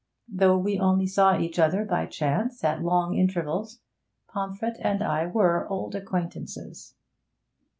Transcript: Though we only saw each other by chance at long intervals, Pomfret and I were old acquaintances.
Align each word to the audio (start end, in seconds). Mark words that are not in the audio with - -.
Though 0.27 0.57
we 0.57 0.79
only 0.79 1.05
saw 1.05 1.37
each 1.37 1.59
other 1.59 1.85
by 1.85 2.07
chance 2.07 2.63
at 2.63 2.81
long 2.81 3.15
intervals, 3.15 3.81
Pomfret 4.27 4.77
and 4.81 5.03
I 5.03 5.27
were 5.27 5.67
old 5.67 5.93
acquaintances. 5.93 6.95